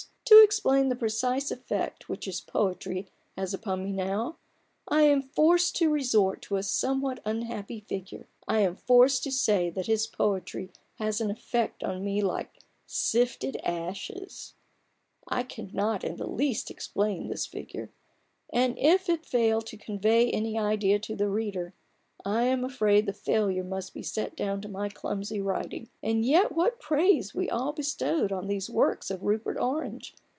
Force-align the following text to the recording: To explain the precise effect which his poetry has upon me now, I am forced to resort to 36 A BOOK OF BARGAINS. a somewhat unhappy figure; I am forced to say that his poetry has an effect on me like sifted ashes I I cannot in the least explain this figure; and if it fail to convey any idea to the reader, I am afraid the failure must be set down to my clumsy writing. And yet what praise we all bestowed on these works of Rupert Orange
To 0.25 0.41
explain 0.43 0.87
the 0.87 0.95
precise 0.95 1.51
effect 1.51 2.07
which 2.07 2.23
his 2.23 2.39
poetry 2.39 3.09
has 3.37 3.53
upon 3.53 3.83
me 3.83 3.91
now, 3.91 4.37
I 4.87 5.01
am 5.01 5.21
forced 5.21 5.75
to 5.77 5.89
resort 5.89 6.41
to 6.43 6.55
36 6.55 6.55
A 6.55 6.55
BOOK 6.55 6.57
OF 6.57 6.65
BARGAINS. 6.65 6.65
a 6.65 6.79
somewhat 6.79 7.29
unhappy 7.29 7.79
figure; 7.81 8.27
I 8.47 8.59
am 8.61 8.75
forced 8.77 9.23
to 9.25 9.31
say 9.31 9.69
that 9.71 9.87
his 9.87 10.07
poetry 10.07 10.71
has 10.95 11.19
an 11.19 11.31
effect 11.31 11.83
on 11.83 12.03
me 12.05 12.21
like 12.21 12.59
sifted 12.87 13.57
ashes 13.57 14.53
I 15.27 15.39
I 15.39 15.43
cannot 15.43 16.05
in 16.05 16.15
the 16.15 16.27
least 16.29 16.71
explain 16.71 17.27
this 17.27 17.45
figure; 17.45 17.89
and 18.51 18.77
if 18.79 19.09
it 19.09 19.25
fail 19.25 19.61
to 19.63 19.75
convey 19.77 20.31
any 20.31 20.57
idea 20.57 20.97
to 20.99 21.15
the 21.15 21.27
reader, 21.29 21.73
I 22.23 22.43
am 22.43 22.63
afraid 22.63 23.07
the 23.07 23.13
failure 23.13 23.63
must 23.63 23.95
be 23.95 24.03
set 24.03 24.35
down 24.37 24.61
to 24.61 24.69
my 24.69 24.89
clumsy 24.89 25.41
writing. 25.41 25.89
And 26.03 26.23
yet 26.23 26.51
what 26.51 26.79
praise 26.79 27.33
we 27.33 27.49
all 27.49 27.71
bestowed 27.73 28.31
on 28.31 28.45
these 28.45 28.69
works 28.69 29.09
of 29.09 29.23
Rupert 29.23 29.57
Orange 29.59 30.13